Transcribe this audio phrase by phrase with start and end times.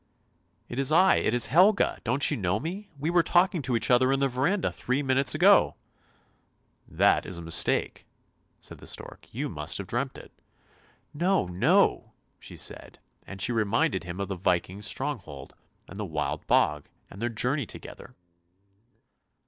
[0.67, 2.89] ""It is I, it is Helga; don't you know me?
[2.97, 5.75] We were talking to each other in the verandah three minutes ago.""
[7.03, 8.07] That is a mistake,"
[8.59, 10.31] said the stork;" you must have dreamt it.""
[11.27, 15.53] No, no," she said, and she reminded him of the Viking's stronghold,
[15.87, 18.15] and the Wild Bog, and their journey together.